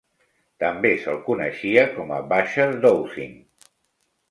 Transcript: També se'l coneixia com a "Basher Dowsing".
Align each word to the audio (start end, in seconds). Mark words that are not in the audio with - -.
També 0.63 0.91
se'l 1.03 1.19
coneixia 1.27 1.85
com 1.99 2.15
a 2.17 2.19
"Basher 2.33 2.69
Dowsing". 2.89 3.39